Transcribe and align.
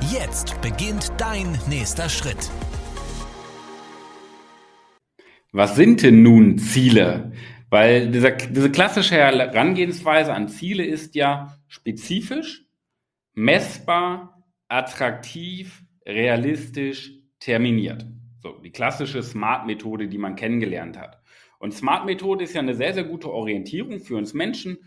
Jetzt 0.00 0.60
beginnt 0.60 1.12
dein 1.18 1.58
nächster 1.68 2.08
Schritt. 2.08 2.50
Was 5.52 5.76
sind 5.76 6.02
denn 6.02 6.22
nun 6.22 6.58
Ziele? 6.58 7.32
Weil 7.70 8.10
dieser, 8.10 8.32
diese 8.32 8.70
klassische 8.70 9.14
Herangehensweise 9.14 10.32
an 10.32 10.48
Ziele 10.48 10.84
ist 10.84 11.14
ja 11.14 11.56
spezifisch, 11.68 12.66
messbar, 13.34 14.44
attraktiv, 14.68 15.82
realistisch, 16.06 17.12
terminiert. 17.38 18.04
So, 18.42 18.58
die 18.58 18.70
klassische 18.70 19.22
Smart-Methode, 19.22 20.08
die 20.08 20.18
man 20.18 20.36
kennengelernt 20.36 20.98
hat. 20.98 21.20
Und 21.58 21.72
Smart-Methode 21.72 22.44
ist 22.44 22.54
ja 22.54 22.60
eine 22.60 22.74
sehr, 22.74 22.92
sehr 22.92 23.04
gute 23.04 23.32
Orientierung 23.32 24.00
für 24.00 24.16
uns 24.16 24.34
Menschen, 24.34 24.78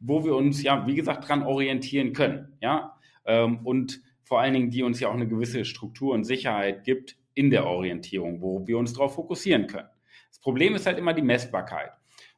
wo 0.00 0.24
wir 0.24 0.36
uns 0.36 0.62
ja, 0.62 0.86
wie 0.86 0.94
gesagt, 0.94 1.28
dran 1.28 1.42
orientieren 1.42 2.12
können. 2.12 2.56
Ja, 2.60 2.96
ähm, 3.24 3.60
und 3.64 4.00
vor 4.30 4.40
allen 4.40 4.54
Dingen, 4.54 4.70
die 4.70 4.84
uns 4.84 5.00
ja 5.00 5.08
auch 5.08 5.14
eine 5.14 5.26
gewisse 5.26 5.64
Struktur 5.64 6.14
und 6.14 6.22
Sicherheit 6.22 6.84
gibt 6.84 7.16
in 7.34 7.50
der 7.50 7.66
Orientierung, 7.66 8.40
wo 8.40 8.64
wir 8.64 8.78
uns 8.78 8.92
darauf 8.92 9.16
fokussieren 9.16 9.66
können. 9.66 9.88
Das 10.28 10.38
Problem 10.38 10.76
ist 10.76 10.86
halt 10.86 10.98
immer 10.98 11.14
die 11.14 11.20
Messbarkeit. 11.20 11.90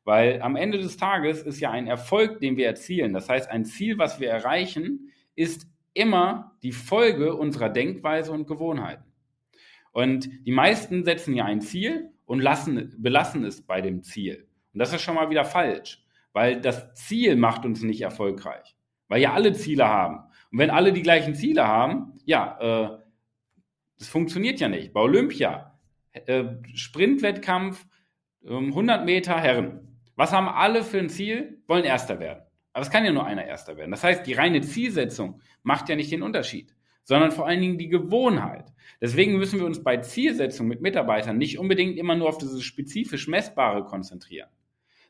Weil 0.02 0.40
am 0.40 0.56
Ende 0.56 0.78
des 0.78 0.96
Tages 0.96 1.42
ist 1.42 1.60
ja 1.60 1.70
ein 1.70 1.86
Erfolg, 1.86 2.40
den 2.40 2.56
wir 2.56 2.66
erzielen, 2.66 3.12
das 3.12 3.28
heißt 3.28 3.50
ein 3.50 3.66
Ziel, 3.66 3.98
was 3.98 4.20
wir 4.20 4.30
erreichen, 4.30 5.12
ist 5.36 5.66
immer 5.92 6.56
die 6.62 6.72
Folge 6.72 7.34
unserer 7.34 7.68
Denkweise 7.68 8.32
und 8.32 8.46
Gewohnheiten. 8.46 9.12
Und 9.92 10.30
die 10.46 10.50
meisten 10.50 11.04
setzen 11.04 11.34
ja 11.34 11.44
ein 11.44 11.60
Ziel 11.60 12.10
und 12.24 12.40
lassen, 12.40 12.94
belassen 12.96 13.44
es 13.44 13.60
bei 13.60 13.82
dem 13.82 14.02
Ziel. 14.02 14.48
Und 14.72 14.78
das 14.78 14.94
ist 14.94 15.02
schon 15.02 15.16
mal 15.16 15.28
wieder 15.28 15.44
falsch, 15.44 16.02
weil 16.32 16.58
das 16.58 16.94
Ziel 16.94 17.36
macht 17.36 17.66
uns 17.66 17.82
nicht 17.82 18.00
erfolgreich, 18.00 18.74
weil 19.08 19.20
ja 19.20 19.34
alle 19.34 19.52
Ziele 19.52 19.86
haben. 19.86 20.31
Und 20.52 20.58
wenn 20.58 20.70
alle 20.70 20.92
die 20.92 21.02
gleichen 21.02 21.34
Ziele 21.34 21.66
haben, 21.66 22.18
ja, 22.24 22.58
äh, 22.60 22.98
das 23.98 24.08
funktioniert 24.08 24.60
ja 24.60 24.68
nicht. 24.68 24.92
Bei 24.92 25.00
Olympia, 25.00 25.78
äh, 26.12 26.44
Sprintwettkampf, 26.74 27.86
äh, 28.44 28.50
100 28.50 29.04
Meter 29.04 29.40
Herren. 29.40 29.98
Was 30.14 30.32
haben 30.32 30.48
alle 30.48 30.84
für 30.84 30.98
ein 30.98 31.08
Ziel? 31.08 31.62
Wollen 31.66 31.84
Erster 31.84 32.20
werden. 32.20 32.42
Aber 32.74 32.82
es 32.82 32.90
kann 32.90 33.04
ja 33.04 33.12
nur 33.12 33.26
einer 33.26 33.44
Erster 33.44 33.76
werden. 33.76 33.90
Das 33.90 34.04
heißt, 34.04 34.26
die 34.26 34.34
reine 34.34 34.60
Zielsetzung 34.60 35.40
macht 35.62 35.88
ja 35.88 35.96
nicht 35.96 36.12
den 36.12 36.22
Unterschied, 36.22 36.74
sondern 37.02 37.32
vor 37.32 37.46
allen 37.46 37.60
Dingen 37.60 37.78
die 37.78 37.88
Gewohnheit. 37.88 38.72
Deswegen 39.00 39.36
müssen 39.36 39.58
wir 39.58 39.66
uns 39.66 39.82
bei 39.82 39.98
Zielsetzung 39.98 40.68
mit 40.68 40.80
Mitarbeitern 40.80 41.38
nicht 41.38 41.58
unbedingt 41.58 41.96
immer 41.96 42.14
nur 42.14 42.28
auf 42.28 42.38
dieses 42.38 42.62
spezifisch 42.62 43.26
Messbare 43.26 43.84
konzentrieren, 43.84 44.48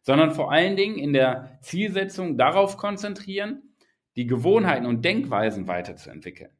sondern 0.02 0.32
vor 0.32 0.52
allen 0.52 0.76
Dingen 0.76 0.98
in 0.98 1.12
der 1.12 1.58
Zielsetzung 1.60 2.36
darauf 2.36 2.76
konzentrieren, 2.76 3.71
die 4.16 4.26
Gewohnheiten 4.26 4.86
und 4.86 5.04
Denkweisen 5.04 5.68
weiterzuentwickeln. 5.68 6.50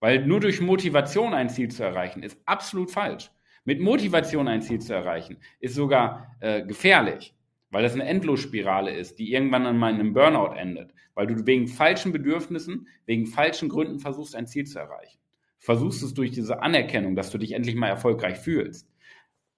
Weil 0.00 0.26
nur 0.26 0.40
durch 0.40 0.60
Motivation 0.60 1.34
ein 1.34 1.48
Ziel 1.48 1.70
zu 1.70 1.82
erreichen, 1.82 2.22
ist 2.22 2.38
absolut 2.44 2.90
falsch. 2.90 3.30
Mit 3.64 3.80
Motivation 3.80 4.46
ein 4.46 4.62
Ziel 4.62 4.80
zu 4.80 4.94
erreichen, 4.94 5.38
ist 5.58 5.74
sogar 5.74 6.36
äh, 6.40 6.62
gefährlich 6.62 7.36
weil 7.70 7.82
das 7.82 7.94
eine 7.94 8.04
Endlosspirale 8.04 8.90
ist, 8.94 9.18
die 9.18 9.32
irgendwann 9.32 9.66
an 9.66 9.78
meinem 9.78 10.12
Burnout 10.12 10.54
endet, 10.54 10.94
weil 11.14 11.26
du 11.26 11.46
wegen 11.46 11.68
falschen 11.68 12.12
Bedürfnissen, 12.12 12.88
wegen 13.06 13.26
falschen 13.26 13.68
Gründen 13.68 13.98
versuchst, 13.98 14.36
ein 14.36 14.46
Ziel 14.46 14.64
zu 14.64 14.78
erreichen. 14.78 15.18
Versuchst 15.58 16.02
es 16.02 16.14
durch 16.14 16.30
diese 16.30 16.62
Anerkennung, 16.62 17.16
dass 17.16 17.30
du 17.30 17.38
dich 17.38 17.52
endlich 17.52 17.74
mal 17.74 17.88
erfolgreich 17.88 18.38
fühlst. 18.38 18.88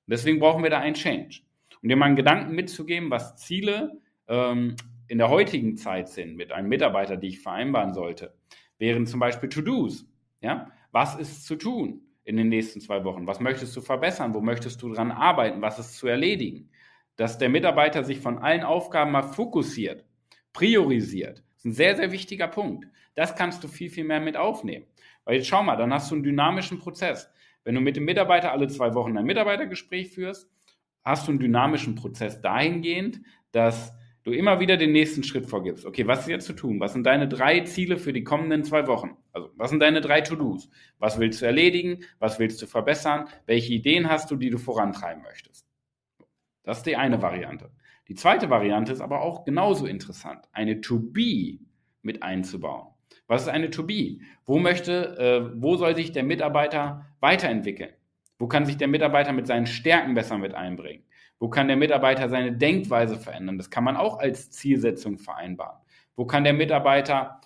Deswegen 0.07 0.41
brauchen 0.41 0.63
wir 0.63 0.71
da 0.71 0.79
einen 0.81 0.95
Change. 0.95 1.43
Um 1.83 1.89
dir 1.89 1.97
mal 1.97 2.07
einen 2.07 2.17
Gedanken 2.17 2.55
mitzugeben, 2.55 3.11
was 3.11 3.37
Ziele 3.37 4.01
ähm, 4.27 4.75
in 5.09 5.19
der 5.19 5.29
heutigen 5.29 5.77
Zeit 5.77 6.09
sind 6.09 6.37
mit 6.37 6.53
einem 6.53 6.69
Mitarbeiter, 6.69 7.17
die 7.17 7.29
ich 7.29 7.41
vereinbaren 7.41 7.95
sollte, 7.95 8.35
wären 8.79 9.07
zum 9.07 9.21
Beispiel 9.21 9.49
To-Dos. 9.49 10.07
Ja? 10.41 10.71
Was 10.93 11.17
ist 11.17 11.45
zu 11.47 11.57
tun 11.57 12.03
in 12.25 12.37
den 12.37 12.49
nächsten 12.49 12.81
zwei 12.81 13.05
Wochen? 13.05 13.27
Was 13.27 13.41
möchtest 13.41 13.75
du 13.77 13.81
verbessern? 13.81 14.35
Wo 14.35 14.41
möchtest 14.41 14.83
du 14.83 14.93
dran 14.93 15.11
arbeiten? 15.11 15.63
Was 15.63 15.79
ist 15.79 15.97
zu 15.97 16.07
erledigen? 16.07 16.71
dass 17.19 17.37
der 17.37 17.49
Mitarbeiter 17.49 18.05
sich 18.05 18.21
von 18.21 18.39
allen 18.39 18.63
Aufgaben 18.63 19.11
mal 19.11 19.23
fokussiert, 19.23 20.05
priorisiert. 20.53 21.43
Ist 21.57 21.65
ein 21.65 21.73
sehr, 21.73 21.97
sehr 21.97 22.13
wichtiger 22.13 22.47
Punkt. 22.47 22.87
Das 23.17 23.35
kannst 23.35 23.63
du 23.65 23.69
viel, 23.69 23.91
viel 23.91 24.05
mehr 24.05 24.21
mit 24.21 24.37
aufnehmen. 24.37 24.87
Weil 25.25 25.35
jetzt 25.35 25.49
schau 25.49 25.65
mal, 25.65 25.77
dann 25.77 25.93
hast 25.93 26.11
du 26.11 26.15
einen 26.15 26.23
dynamischen 26.23 26.79
Prozess. 26.79 27.29
Wenn 27.65 27.75
du 27.75 27.81
mit 27.81 27.97
dem 27.97 28.05
Mitarbeiter 28.05 28.53
alle 28.53 28.69
zwei 28.69 28.95
Wochen 28.95 29.19
ein 29.19 29.25
Mitarbeitergespräch 29.25 30.11
führst, 30.11 30.49
hast 31.03 31.27
du 31.27 31.33
einen 31.33 31.41
dynamischen 31.41 31.97
Prozess 31.97 32.41
dahingehend, 32.41 33.21
dass 33.51 33.93
du 34.29 34.37
immer 34.37 34.61
wieder 34.61 34.77
den 34.77 34.93
nächsten 34.93 35.25
Schritt 35.25 35.47
vorgibst. 35.47 35.85
Okay, 35.85 36.07
was 36.07 36.21
ist 36.21 36.29
jetzt 36.29 36.47
zu 36.47 36.53
tun? 36.53 36.79
Was 36.81 36.93
sind 36.93 37.05
deine 37.05 37.29
drei 37.29 37.61
Ziele 37.61 37.97
für 37.97 38.13
die 38.13 38.25
kommenden 38.25 38.63
zwei 38.65 38.87
Wochen? 38.87 39.17
Also, 39.33 39.51
was 39.57 39.71
sind 39.71 39.81
deine 39.81 40.01
drei 40.01 40.21
To-Dos? 40.21 40.71
Was 40.99 41.19
willst 41.19 41.43
du 41.43 41.47
erledigen? 41.47 42.05
Was 42.19 42.39
willst 42.39 42.63
du 42.63 42.67
verbessern? 42.67 43.27
Welche 43.47 43.73
Ideen 43.73 44.09
hast 44.09 44.31
du, 44.31 44.37
die 44.37 44.51
du 44.51 44.59
vorantreiben 44.59 45.23
möchtest? 45.23 45.67
Das 46.63 46.79
ist 46.79 46.87
die 46.87 46.97
eine 46.97 47.23
Variante. 47.23 47.71
Die 48.09 48.15
zweite 48.15 48.51
Variante 48.51 48.93
ist 48.93 49.01
aber 49.01 49.23
auch 49.23 49.45
genauso 49.45 49.87
interessant, 49.87 50.47
eine 50.53 50.81
To-Be 50.81 51.59
mit 52.03 52.23
einzubauen. 52.23 52.89
Was 53.27 53.43
ist 53.43 53.49
eine 53.49 53.71
To-Be? 53.71 54.21
Wo 54.47 54.59
möchte, 54.59 55.19
äh, 55.19 55.63
wo 55.63 55.77
soll 55.77 55.95
sich 55.97 56.13
der 56.13 56.25
Mitarbeiter 56.25 57.07
weiterentwickeln? 57.21 57.93
Wo 58.39 58.47
kann 58.47 58.65
sich 58.65 58.77
der 58.77 58.89
Mitarbeiter 58.89 59.33
mit 59.33 59.47
seinen 59.47 59.67
Stärken 59.67 60.15
besser 60.15 60.39
mit 60.39 60.55
einbringen? 60.55 61.05
Wo 61.39 61.49
kann 61.49 61.69
der 61.69 61.77
Mitarbeiter 61.77 62.29
seine 62.29 62.53
Denkweise 62.53 63.17
verändern? 63.17 63.59
Das 63.59 63.71
kann 63.71 63.85
man 63.85 63.97
auch 63.97 64.19
als 64.19 64.51
Zielsetzung 64.51 65.19
vereinbaren. 65.19 65.79
Wo 66.17 66.27
kann 66.27 66.45
der 66.45 66.53
Mitarbeiter 66.53 67.41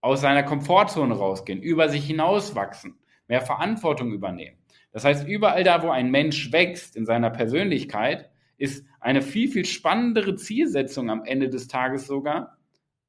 aus 0.00 0.20
seiner 0.20 0.42
Komfortzone 0.42 1.14
rausgehen, 1.14 1.62
über 1.62 1.88
sich 1.88 2.04
hinauswachsen, 2.04 2.98
mehr 3.28 3.40
Verantwortung 3.40 4.12
übernehmen? 4.12 4.58
Das 4.90 5.04
heißt, 5.04 5.28
überall 5.28 5.62
da, 5.62 5.82
wo 5.82 5.90
ein 5.90 6.10
Mensch 6.10 6.52
wächst 6.52 6.96
in 6.96 7.06
seiner 7.06 7.30
Persönlichkeit, 7.30 8.30
ist 8.56 8.84
eine 9.00 9.22
viel, 9.22 9.48
viel 9.48 9.64
spannendere 9.64 10.36
Zielsetzung 10.36 11.10
am 11.10 11.24
Ende 11.24 11.48
des 11.48 11.68
Tages 11.68 12.06
sogar 12.06 12.56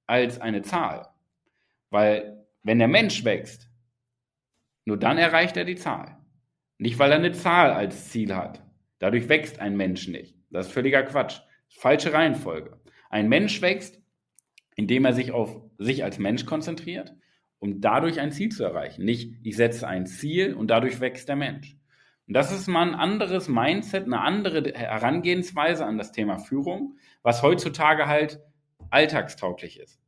als 0.05 0.39
eine 0.39 0.61
Zahl. 0.61 1.07
Weil 1.89 2.45
wenn 2.63 2.79
der 2.79 2.87
Mensch 2.87 3.23
wächst, 3.23 3.69
nur 4.85 4.97
dann 4.97 5.17
erreicht 5.17 5.57
er 5.57 5.65
die 5.65 5.75
Zahl. 5.75 6.17
Nicht, 6.77 6.99
weil 6.99 7.11
er 7.11 7.17
eine 7.17 7.31
Zahl 7.31 7.71
als 7.71 8.09
Ziel 8.09 8.35
hat. 8.35 8.61
Dadurch 8.99 9.29
wächst 9.29 9.59
ein 9.59 9.77
Mensch 9.77 10.07
nicht. 10.07 10.35
Das 10.49 10.67
ist 10.67 10.73
völliger 10.73 11.03
Quatsch. 11.03 11.39
Falsche 11.69 12.13
Reihenfolge. 12.13 12.79
Ein 13.09 13.29
Mensch 13.29 13.61
wächst, 13.61 14.01
indem 14.75 15.05
er 15.05 15.13
sich 15.13 15.31
auf 15.31 15.61
sich 15.77 16.03
als 16.03 16.19
Mensch 16.19 16.45
konzentriert, 16.45 17.13
um 17.59 17.81
dadurch 17.81 18.19
ein 18.19 18.31
Ziel 18.31 18.49
zu 18.49 18.63
erreichen. 18.63 19.05
Nicht, 19.05 19.35
ich 19.43 19.55
setze 19.55 19.87
ein 19.87 20.05
Ziel 20.05 20.53
und 20.53 20.67
dadurch 20.67 20.99
wächst 20.99 21.27
der 21.29 21.35
Mensch. 21.35 21.77
Und 22.27 22.33
das 22.33 22.51
ist 22.51 22.67
mal 22.67 22.87
ein 22.87 22.95
anderes 22.95 23.47
Mindset, 23.47 24.05
eine 24.05 24.21
andere 24.21 24.73
Herangehensweise 24.73 25.85
an 25.85 25.97
das 25.97 26.11
Thema 26.11 26.37
Führung, 26.37 26.97
was 27.23 27.41
heutzutage 27.41 28.07
halt 28.07 28.41
alltagstauglich 28.89 29.79
ist. 29.79 29.99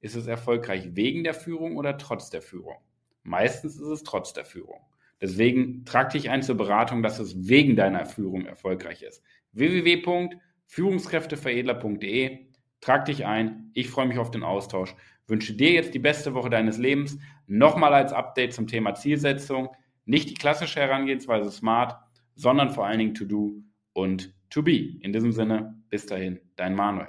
ist 0.00 0.14
es 0.14 0.28
erfolgreich 0.28 0.94
wegen 0.94 1.24
der 1.24 1.34
Führung 1.34 1.76
oder 1.76 1.98
trotz 1.98 2.30
der 2.30 2.42
Führung? 2.42 2.76
Meistens 3.24 3.74
ist 3.76 3.88
es 3.88 4.04
trotz 4.04 4.32
der 4.32 4.44
Führung. 4.44 4.80
Deswegen 5.20 5.84
trag 5.84 6.10
dich 6.10 6.30
ein 6.30 6.42
zur 6.42 6.56
Beratung, 6.56 7.02
dass 7.02 7.18
es 7.18 7.48
wegen 7.48 7.74
deiner 7.74 8.06
Führung 8.06 8.46
erfolgreich 8.46 9.02
ist. 9.02 9.24
www.führungskräfteveredler.de 9.52 12.48
Trag 12.80 13.04
dich 13.06 13.26
ein. 13.26 13.70
Ich 13.74 13.88
freue 13.90 14.06
mich 14.06 14.18
auf 14.18 14.30
den 14.30 14.42
Austausch. 14.42 14.94
Wünsche 15.26 15.54
dir 15.54 15.72
jetzt 15.72 15.94
die 15.94 15.98
beste 15.98 16.34
Woche 16.34 16.50
deines 16.50 16.78
Lebens. 16.78 17.18
Nochmal 17.46 17.92
als 17.92 18.12
Update 18.12 18.54
zum 18.54 18.66
Thema 18.66 18.94
Zielsetzung. 18.94 19.68
Nicht 20.04 20.30
die 20.30 20.34
klassische 20.34 20.80
Herangehensweise 20.80 21.50
Smart, 21.50 22.00
sondern 22.34 22.70
vor 22.70 22.86
allen 22.86 22.98
Dingen 22.98 23.14
To 23.14 23.24
Do 23.24 23.62
und 23.92 24.34
To 24.50 24.62
Be. 24.62 24.98
In 25.00 25.12
diesem 25.12 25.32
Sinne, 25.32 25.82
bis 25.90 26.06
dahin, 26.06 26.40
dein 26.56 26.74
Manuel. 26.74 27.08